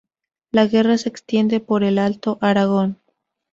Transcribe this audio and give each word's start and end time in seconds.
La 0.51 0.65
guerra 0.65 0.97
se 0.97 1.09
extiende 1.09 1.59
por 1.59 1.83
el 1.83 1.99
Alto 1.99 2.39
Aragón. 2.41 2.97